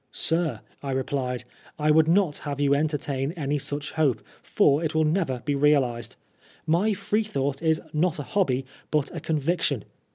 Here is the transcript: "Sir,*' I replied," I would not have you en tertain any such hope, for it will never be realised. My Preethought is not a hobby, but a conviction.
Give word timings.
"Sir,*' 0.31 0.61
I 0.81 0.93
replied," 0.93 1.43
I 1.87 1.91
would 1.91 2.07
not 2.07 2.37
have 2.39 2.59
you 2.59 2.73
en 2.73 2.87
tertain 2.87 3.33
any 3.37 3.59
such 3.59 3.91
hope, 3.91 4.23
for 4.41 4.83
it 4.83 4.95
will 4.95 5.03
never 5.03 5.43
be 5.45 5.53
realised. 5.53 6.15
My 6.65 6.93
Preethought 6.93 7.61
is 7.61 7.79
not 7.93 8.17
a 8.17 8.23
hobby, 8.23 8.65
but 8.89 9.15
a 9.15 9.19
conviction. 9.19 9.83